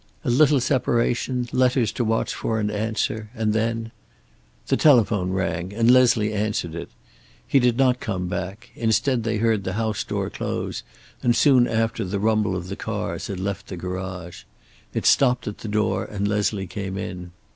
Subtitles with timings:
[0.25, 3.91] A little separation, letters to watch for and answer, and then
[4.65, 6.89] The telephone rang, and Leslie answered it.
[7.45, 10.81] He did not come back; instead they heard the house door close,
[11.21, 14.41] and soon after the rumble of the car as it left the garage.
[14.91, 17.29] It stopped at the door, and Leslie came in.